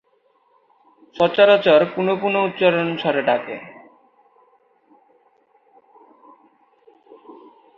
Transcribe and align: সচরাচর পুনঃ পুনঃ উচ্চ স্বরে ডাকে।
সচরাচর 1.15 1.81
পুনঃ 1.95 2.09
পুনঃ 2.21 2.37
উচ্চ 2.43 2.61
স্বরে 2.97 3.21
ডাকে। 3.21 3.57